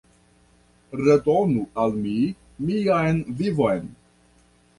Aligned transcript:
Redonu 1.01 1.65
al 1.83 1.93
mi 2.07 2.15
mian 2.65 3.21
vivon! 3.45 3.87